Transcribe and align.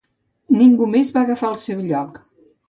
Ningú 0.61 0.87
més 0.93 1.11
va 1.17 1.21
agafar 1.25 1.51
el 1.55 1.61
seu 1.65 1.85
lloc. 1.93 2.19